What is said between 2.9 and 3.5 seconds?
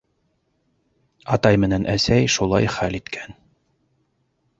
иткән.